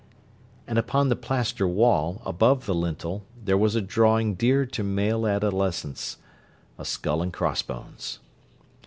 [0.65, 5.27] and upon the plaster wall, above the lintel, there was a drawing dear to male
[5.27, 6.17] adolescence:
[6.79, 8.17] a skull and crossbones.